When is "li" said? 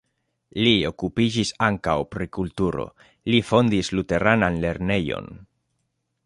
0.67-0.71, 3.33-3.43